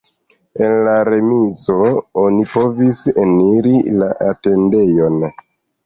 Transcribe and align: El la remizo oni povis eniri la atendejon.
El 0.67 0.79
la 0.87 0.95
remizo 1.09 1.77
oni 2.23 2.47
povis 2.55 3.05
eniri 3.27 3.79
la 4.03 4.13
atendejon. 4.33 5.25